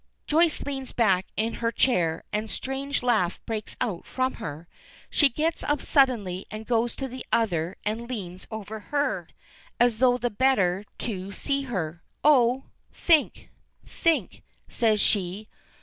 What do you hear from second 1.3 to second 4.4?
in her chair, and a strange laugh breaks from